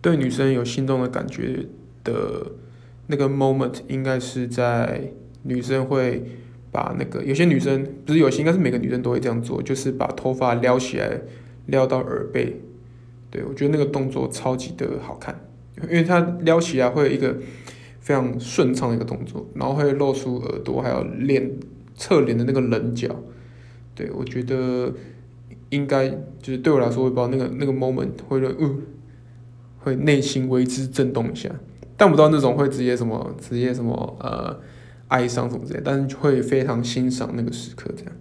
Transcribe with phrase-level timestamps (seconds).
[0.00, 1.66] 对女生有心动的感觉
[2.04, 2.52] 的
[3.06, 6.22] 那个 moment，应该是在女生会
[6.70, 11.20] 把那个有些女生不是有些，应该是每个女生都会这样做，就是把头发撩起来，
[11.66, 12.60] 撩到耳背。
[13.30, 15.38] 对，我觉得那个动作超级的好看，
[15.82, 17.36] 因为它撩起来会有一个
[18.00, 21.50] 非常顺畅的一个动作，然后会露出耳朵，还有脸
[21.94, 23.14] 侧脸的那个棱角。
[23.94, 24.94] 对，我觉得
[25.68, 26.08] 应该
[26.40, 28.80] 就是对我来说，我不知道那个那个 moment 会让嗯，
[29.78, 31.50] 会内心为之震动一下，
[31.96, 34.58] 但不知道那种会直接什么直接什么呃
[35.08, 38.12] 哀伤什么之类，但是会非常欣赏那个时刻这样。